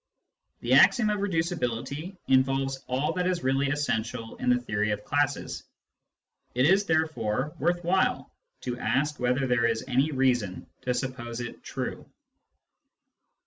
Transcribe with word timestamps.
The 0.61 0.73
axiom 0.73 1.11
of 1.11 1.19
reducibility 1.19 2.17
involves 2.27 2.83
all 2.87 3.13
that 3.13 3.27
is 3.27 3.43
really 3.43 3.69
essential 3.69 4.35
in 4.37 4.49
the 4.49 4.57
theory 4.57 4.89
of 4.89 5.05
classes. 5.05 5.63
It 6.55 6.65
is 6.65 6.85
therefore 6.87 7.53
worth 7.59 7.83
while 7.83 8.31
to 8.61 8.79
ask 8.79 9.19
whether 9.19 9.45
there 9.45 9.67
is 9.67 9.85
any 9.87 10.09
reason 10.11 10.65
to 10.85 10.95
suppose 10.95 11.39
it 11.39 11.63
true. 11.63 12.09